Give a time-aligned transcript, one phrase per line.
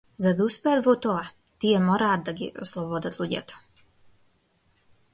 [0.23, 1.19] За да успеат во тоа
[1.65, 3.63] тие мораат да ги ослободат луѓето.